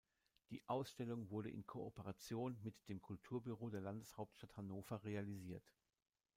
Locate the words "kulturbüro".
3.03-3.69